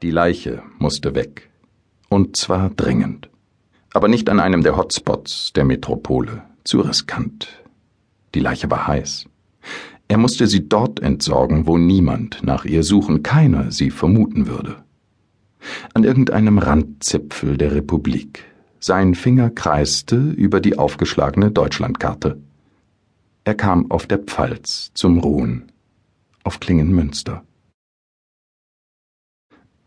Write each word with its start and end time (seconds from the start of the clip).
Die 0.00 0.12
Leiche 0.12 0.62
musste 0.78 1.16
weg. 1.16 1.50
Und 2.08 2.36
zwar 2.36 2.70
dringend. 2.70 3.28
Aber 3.92 4.06
nicht 4.06 4.30
an 4.30 4.38
einem 4.38 4.62
der 4.62 4.76
Hotspots 4.76 5.52
der 5.54 5.64
Metropole. 5.64 6.42
Zu 6.62 6.82
riskant. 6.82 7.48
Die 8.36 8.38
Leiche 8.38 8.70
war 8.70 8.86
heiß. 8.86 9.24
Er 10.06 10.18
musste 10.18 10.46
sie 10.46 10.68
dort 10.68 11.00
entsorgen, 11.00 11.66
wo 11.66 11.78
niemand 11.78 12.44
nach 12.44 12.64
ihr 12.64 12.84
suchen, 12.84 13.24
keiner 13.24 13.72
sie 13.72 13.90
vermuten 13.90 14.46
würde. 14.46 14.76
An 15.94 16.04
irgendeinem 16.04 16.58
Randzipfel 16.58 17.56
der 17.56 17.74
Republik. 17.74 18.44
Sein 18.78 19.16
Finger 19.16 19.50
kreiste 19.50 20.16
über 20.16 20.60
die 20.60 20.78
aufgeschlagene 20.78 21.50
Deutschlandkarte. 21.50 22.40
Er 23.42 23.54
kam 23.56 23.90
auf 23.90 24.06
der 24.06 24.18
Pfalz 24.18 24.92
zum 24.94 25.18
Ruhen. 25.18 25.72
Auf 26.44 26.60
Klingenmünster. 26.60 27.42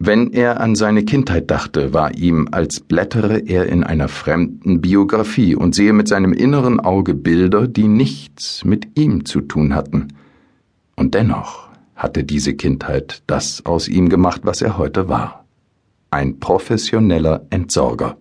Wenn 0.04 0.34
er 0.34 0.60
an 0.60 0.74
seine 0.74 1.06
Kindheit 1.06 1.52
dachte, 1.52 1.94
war 1.94 2.16
ihm, 2.16 2.48
als 2.52 2.80
blättere 2.80 3.38
er 3.38 3.68
in 3.68 3.84
einer 3.84 4.08
fremden 4.08 4.82
Biografie 4.82 5.54
und 5.54 5.76
sehe 5.76 5.94
mit 5.94 6.08
seinem 6.08 6.34
inneren 6.34 6.80
Auge 6.80 7.14
Bilder, 7.14 7.68
die 7.68 7.88
nichts 7.88 8.66
mit 8.66 8.98
ihm 8.98 9.26
zu 9.26 9.42
tun 9.42 9.76
hatten. 9.76 10.08
Und 10.96 11.14
dennoch 11.14 11.70
hatte 11.96 12.24
diese 12.24 12.56
Kindheit 12.56 13.22
das 13.28 13.64
aus 13.68 13.88
ihm 13.88 14.10
gemacht, 14.10 14.42
was 14.44 14.64
er 14.64 14.80
heute 14.80 15.08
war. 15.08 15.46
Ein 16.10 16.40
professioneller 16.40 17.46
Entsorger 17.52 18.18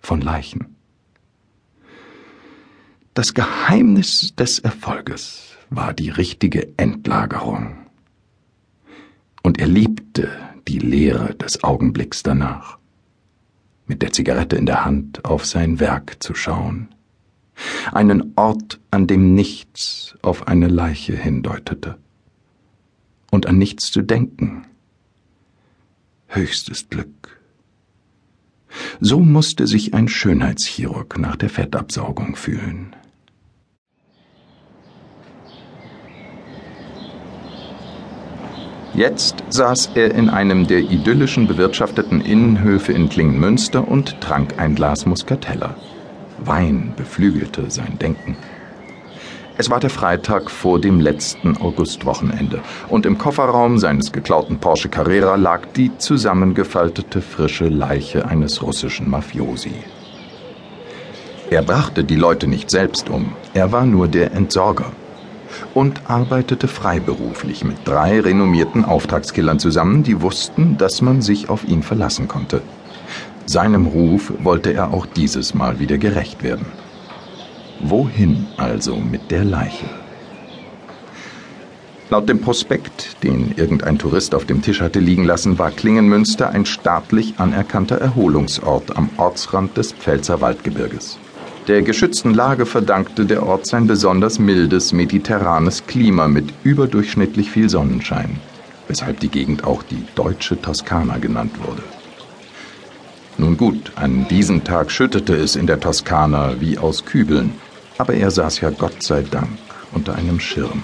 von 0.00 0.20
Leichen. 0.20 0.74
Das 3.14 3.34
Geheimnis 3.34 4.34
des 4.34 4.58
Erfolges 4.58 5.56
war 5.70 5.94
die 5.94 6.10
richtige 6.10 6.76
Endlagerung. 6.76 7.76
Und 9.44 9.60
er 9.60 9.68
liebte 9.68 10.28
die 10.68 10.78
Leere 10.78 11.34
des 11.34 11.64
Augenblicks 11.64 12.22
danach, 12.22 12.78
mit 13.86 14.02
der 14.02 14.12
Zigarette 14.12 14.56
in 14.56 14.66
der 14.66 14.84
Hand 14.84 15.24
auf 15.24 15.44
sein 15.44 15.80
Werk 15.80 16.22
zu 16.22 16.34
schauen, 16.34 16.94
einen 17.92 18.32
Ort, 18.36 18.80
an 18.90 19.06
dem 19.06 19.34
nichts 19.34 20.16
auf 20.22 20.48
eine 20.48 20.68
Leiche 20.68 21.16
hindeutete, 21.16 21.98
und 23.30 23.46
an 23.46 23.58
nichts 23.58 23.90
zu 23.90 24.02
denken. 24.02 24.66
Höchstes 26.28 26.88
Glück. 26.88 27.40
So 29.00 29.20
musste 29.20 29.66
sich 29.66 29.94
ein 29.94 30.08
Schönheitschirurg 30.08 31.18
nach 31.18 31.36
der 31.36 31.50
Fettabsaugung 31.50 32.36
fühlen. 32.36 32.96
Jetzt 38.94 39.42
saß 39.48 39.92
er 39.94 40.14
in 40.14 40.28
einem 40.28 40.66
der 40.66 40.80
idyllischen 40.80 41.46
bewirtschafteten 41.46 42.20
Innenhöfe 42.20 42.92
in 42.92 43.08
Klingenmünster 43.08 43.88
und 43.88 44.20
trank 44.20 44.58
ein 44.58 44.74
Glas 44.74 45.06
Muscatella. 45.06 45.76
Wein 46.44 46.92
beflügelte 46.94 47.70
sein 47.70 47.98
Denken. 47.98 48.36
Es 49.56 49.70
war 49.70 49.80
der 49.80 49.88
Freitag 49.88 50.50
vor 50.50 50.78
dem 50.78 51.00
letzten 51.00 51.56
Augustwochenende 51.56 52.60
und 52.90 53.06
im 53.06 53.16
Kofferraum 53.16 53.78
seines 53.78 54.12
geklauten 54.12 54.58
Porsche 54.58 54.90
Carrera 54.90 55.36
lag 55.36 55.62
die 55.74 55.96
zusammengefaltete 55.96 57.22
frische 57.22 57.68
Leiche 57.68 58.26
eines 58.26 58.62
russischen 58.62 59.08
Mafiosi. 59.08 59.72
Er 61.48 61.62
brachte 61.62 62.04
die 62.04 62.16
Leute 62.16 62.46
nicht 62.46 62.70
selbst 62.70 63.08
um, 63.08 63.32
er 63.54 63.72
war 63.72 63.86
nur 63.86 64.08
der 64.08 64.32
Entsorger 64.32 64.92
und 65.74 66.10
arbeitete 66.10 66.68
freiberuflich 66.68 67.64
mit 67.64 67.76
drei 67.84 68.20
renommierten 68.20 68.84
Auftragskillern 68.84 69.58
zusammen, 69.58 70.02
die 70.02 70.22
wussten, 70.22 70.76
dass 70.78 71.02
man 71.02 71.22
sich 71.22 71.48
auf 71.48 71.64
ihn 71.64 71.82
verlassen 71.82 72.28
konnte. 72.28 72.62
Seinem 73.46 73.86
Ruf 73.86 74.32
wollte 74.38 74.72
er 74.72 74.94
auch 74.94 75.06
dieses 75.06 75.54
Mal 75.54 75.78
wieder 75.80 75.98
gerecht 75.98 76.42
werden. 76.42 76.66
Wohin 77.80 78.46
also 78.56 78.96
mit 78.96 79.30
der 79.30 79.44
Leiche? 79.44 79.86
Laut 82.12 82.28
dem 82.28 82.40
Prospekt, 82.40 83.22
den 83.22 83.54
irgendein 83.56 83.98
Tourist 83.98 84.34
auf 84.34 84.44
dem 84.44 84.60
Tisch 84.60 84.82
hatte 84.82 85.00
liegen 85.00 85.24
lassen, 85.24 85.58
war 85.58 85.70
Klingenmünster 85.70 86.50
ein 86.50 86.66
staatlich 86.66 87.34
anerkannter 87.38 87.96
Erholungsort 87.96 88.96
am 88.96 89.08
Ortsrand 89.16 89.78
des 89.78 89.92
Pfälzer 89.92 90.42
Waldgebirges. 90.42 91.18
Der 91.68 91.82
geschützten 91.82 92.34
Lage 92.34 92.66
verdankte 92.66 93.24
der 93.24 93.46
Ort 93.46 93.66
sein 93.66 93.86
besonders 93.86 94.40
mildes 94.40 94.92
mediterranes 94.92 95.86
Klima 95.86 96.26
mit 96.26 96.52
überdurchschnittlich 96.64 97.52
viel 97.52 97.68
Sonnenschein, 97.68 98.40
weshalb 98.88 99.20
die 99.20 99.28
Gegend 99.28 99.62
auch 99.62 99.84
die 99.84 100.04
deutsche 100.16 100.60
Toskana 100.60 101.18
genannt 101.18 101.52
wurde. 101.64 101.82
Nun 103.38 103.56
gut, 103.56 103.92
an 103.94 104.26
diesem 104.28 104.64
Tag 104.64 104.90
schüttete 104.90 105.36
es 105.36 105.54
in 105.54 105.68
der 105.68 105.78
Toskana 105.78 106.60
wie 106.60 106.78
aus 106.78 107.04
Kübeln, 107.04 107.52
aber 107.96 108.14
er 108.14 108.32
saß 108.32 108.60
ja 108.60 108.70
Gott 108.70 109.00
sei 109.00 109.22
Dank 109.22 109.58
unter 109.92 110.16
einem 110.16 110.40
Schirm. 110.40 110.82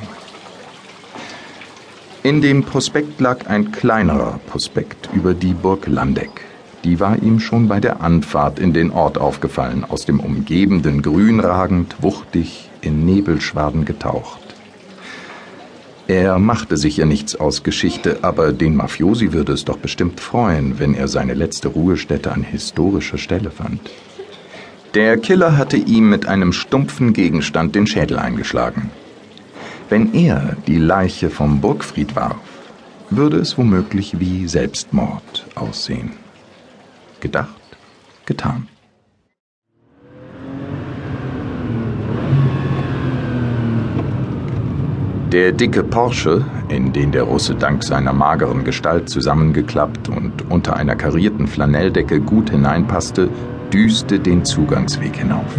In 2.22 2.41
dem 2.41 2.62
Prospekt 2.62 3.21
lag 3.21 3.47
ein 3.49 3.72
kleinerer 3.72 4.39
Prospekt 4.47 5.09
über 5.12 5.34
die 5.34 5.55
Burg 5.55 5.89
Landeck. 5.89 6.43
Die 6.84 7.00
war 7.00 7.21
ihm 7.21 7.41
schon 7.41 7.69
bei 7.69 7.81
der 7.81 8.00
Anfahrt 8.00 8.59
in 8.59 8.72
den 8.72 8.91
Ort 8.91 9.19
aufgefallen, 9.19 9.84
aus 9.89 10.05
dem 10.05 10.21
umgebenden 10.21 11.03
Grün 11.03 11.41
ragend, 11.41 11.97
wuchtig, 12.00 12.71
in 12.81 13.05
Nebelschwaden 13.05 13.84
getaucht. 13.84 14.49
Er 16.06 16.39
machte 16.39 16.78
sich 16.78 16.97
ja 16.97 17.05
nichts 17.05 17.37
aus 17.37 17.62
Geschichte, 17.62 18.21
aber 18.22 18.53
den 18.53 18.77
Mafiosi 18.77 19.33
würde 19.33 19.53
es 19.53 19.66
doch 19.66 19.77
bestimmt 19.77 20.21
freuen, 20.21 20.78
wenn 20.78 20.94
er 20.94 21.06
seine 21.06 21.34
letzte 21.34 21.69
Ruhestätte 21.69 22.33
an 22.33 22.43
historischer 22.43 23.19
Stelle 23.19 23.50
fand. 23.50 23.91
Der 24.95 25.19
Killer 25.19 25.59
hatte 25.59 25.77
ihm 25.77 26.09
mit 26.09 26.27
einem 26.27 26.55
stumpfen 26.55 27.12
Gegenstand 27.12 27.75
den 27.75 27.87
Schädel 27.87 28.19
eingeschlagen. 28.19 28.91
Wenn 29.91 30.15
er 30.15 30.56
die 30.66 30.78
Leiche 30.78 31.28
vom 31.28 31.60
Burgfried 31.60 32.16
warf, 32.16 32.37
würde 33.10 33.37
es 33.37 33.59
womöglich 33.59 34.19
wie 34.19 34.49
Selbstmord 34.49 35.47
aussehen. 35.55 36.12
Gedacht, 37.21 37.61
getan. 38.27 38.69
Der 45.33 45.53
dicke 45.53 45.84
Porsche, 45.84 46.43
in 46.71 46.95
den 46.95 47.12
der 47.12 47.25
Russe 47.25 47.55
dank 47.55 47.84
seiner 47.84 48.15
mageren 48.15 48.65
Gestalt 48.65 49.11
zusammengeklappt 49.11 50.09
und 50.09 50.51
unter 50.51 50.75
einer 50.75 50.97
karierten 50.97 51.47
Flanelldecke 51.47 52.19
gut 52.21 52.49
hineinpasste, 52.49 53.28
düste 53.71 54.19
den 54.21 54.47
Zugangsweg 54.47 55.17
hinauf. 55.17 55.55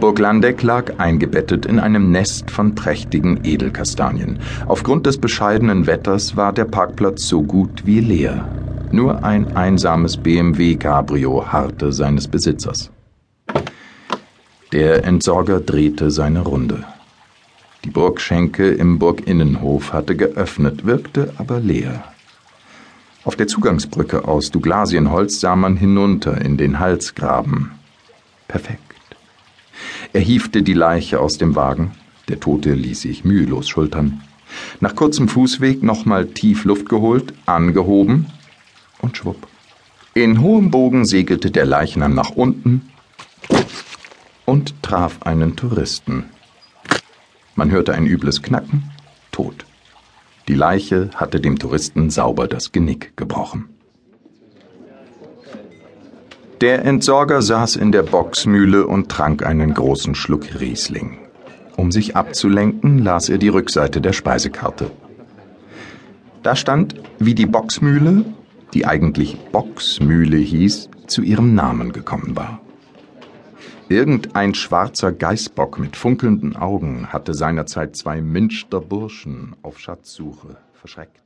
Burg 0.00 0.18
Landeck 0.18 0.64
lag 0.64 0.98
eingebettet 0.98 1.66
in 1.66 1.78
einem 1.78 2.10
Nest 2.10 2.50
von 2.50 2.74
prächtigen 2.74 3.44
Edelkastanien. 3.44 4.40
Aufgrund 4.66 5.06
des 5.06 5.18
bescheidenen 5.18 5.86
Wetters 5.86 6.36
war 6.36 6.52
der 6.52 6.64
Parkplatz 6.64 7.28
so 7.28 7.42
gut 7.42 7.86
wie 7.86 8.00
leer. 8.00 8.48
Nur 8.92 9.24
ein 9.24 9.56
einsames 9.56 10.16
BMW 10.16 10.76
Cabrio 10.76 11.52
harrte 11.52 11.92
seines 11.92 12.28
Besitzers. 12.28 12.90
Der 14.72 15.04
Entsorger 15.04 15.60
drehte 15.60 16.10
seine 16.10 16.40
Runde. 16.40 16.84
Die 17.84 17.90
Burgschenke 17.90 18.70
im 18.70 18.98
Burginnenhof 18.98 19.92
hatte 19.92 20.16
geöffnet, 20.16 20.86
wirkte 20.86 21.34
aber 21.38 21.60
leer. 21.60 22.04
Auf 23.24 23.36
der 23.36 23.46
Zugangsbrücke 23.46 24.26
aus 24.26 24.50
Douglasienholz 24.50 25.40
sah 25.40 25.56
man 25.56 25.76
hinunter 25.76 26.40
in 26.40 26.56
den 26.56 26.78
Halsgraben. 26.78 27.72
Perfekt. 28.48 28.80
Er 30.12 30.20
hiefte 30.20 30.62
die 30.62 30.74
Leiche 30.74 31.20
aus 31.20 31.38
dem 31.38 31.56
Wagen. 31.56 31.92
Der 32.28 32.40
Tote 32.40 32.74
ließ 32.74 33.02
sich 33.02 33.24
mühelos 33.24 33.68
schultern. 33.68 34.22
Nach 34.80 34.94
kurzem 34.94 35.28
Fußweg 35.28 35.82
nochmal 35.82 36.26
tief 36.26 36.64
Luft 36.64 36.88
geholt, 36.88 37.34
angehoben, 37.46 38.26
und 39.04 39.16
schwupp. 39.16 39.46
In 40.14 40.40
hohem 40.40 40.70
Bogen 40.70 41.04
segelte 41.04 41.50
der 41.50 41.66
Leichnam 41.66 42.14
nach 42.14 42.30
unten 42.30 42.90
und 44.44 44.82
traf 44.82 45.22
einen 45.22 45.56
Touristen. 45.56 46.24
Man 47.54 47.70
hörte 47.70 47.94
ein 47.94 48.06
übles 48.06 48.42
Knacken, 48.42 48.90
tot. 49.30 49.66
Die 50.48 50.54
Leiche 50.54 51.10
hatte 51.14 51.40
dem 51.40 51.58
Touristen 51.58 52.10
sauber 52.10 52.48
das 52.48 52.72
Genick 52.72 53.16
gebrochen. 53.16 53.68
Der 56.60 56.84
Entsorger 56.84 57.42
saß 57.42 57.76
in 57.76 57.92
der 57.92 58.02
Boxmühle 58.02 58.86
und 58.86 59.10
trank 59.10 59.44
einen 59.44 59.74
großen 59.74 60.14
Schluck 60.14 60.60
Riesling. 60.60 61.18
Um 61.76 61.90
sich 61.90 62.16
abzulenken, 62.16 62.98
las 62.98 63.28
er 63.28 63.38
die 63.38 63.48
Rückseite 63.48 64.00
der 64.00 64.12
Speisekarte. 64.12 64.90
Da 66.42 66.54
stand, 66.54 66.94
wie 67.18 67.34
die 67.34 67.46
Boxmühle 67.46 68.24
die 68.74 68.86
eigentlich 68.86 69.38
Boxmühle 69.52 70.36
hieß, 70.36 70.90
zu 71.06 71.22
ihrem 71.22 71.54
Namen 71.54 71.92
gekommen 71.92 72.36
war. 72.36 72.60
Irgendein 73.88 74.54
schwarzer 74.54 75.12
Geißbock 75.12 75.78
mit 75.78 75.96
funkelnden 75.96 76.56
Augen 76.56 77.12
hatte 77.12 77.34
seinerzeit 77.34 77.96
zwei 77.96 78.20
Münster 78.20 78.80
Burschen 78.80 79.54
auf 79.62 79.78
Schatzsuche 79.78 80.56
verschreckt. 80.72 81.23